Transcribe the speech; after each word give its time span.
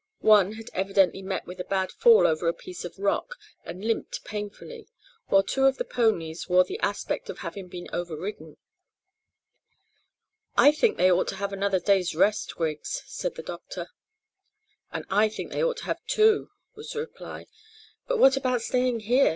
One 0.21 0.53
had 0.53 0.71
evidently 0.73 1.21
met 1.21 1.45
with 1.45 1.59
a 1.59 1.63
bad 1.63 1.91
fall 1.91 2.25
over 2.25 2.47
a 2.47 2.55
piece 2.55 2.83
of 2.83 2.97
rock, 2.97 3.35
and 3.63 3.85
limped 3.85 4.23
painfully, 4.25 4.87
while 5.27 5.43
two 5.43 5.65
of 5.67 5.77
the 5.77 5.85
ponies 5.85 6.49
wore 6.49 6.63
the 6.63 6.79
aspect 6.79 7.29
of 7.29 7.37
having 7.45 7.67
been 7.67 7.87
over 7.93 8.17
ridden. 8.17 8.57
"I 10.57 10.71
think 10.71 10.97
they 10.97 11.11
ought 11.11 11.27
to 11.27 11.35
have 11.35 11.53
another 11.53 11.79
day's 11.79 12.15
rest, 12.15 12.55
Griggs," 12.55 13.03
said 13.05 13.35
the 13.35 13.43
doctor. 13.43 13.91
"And 14.91 15.05
I 15.11 15.29
think 15.29 15.51
they 15.51 15.63
ought 15.63 15.77
to 15.77 15.85
have 15.85 16.03
two," 16.07 16.49
was 16.73 16.89
the 16.93 16.99
reply; 17.01 17.45
"but 18.07 18.17
what 18.17 18.35
about 18.35 18.63
staying 18.63 19.01
here? 19.01 19.29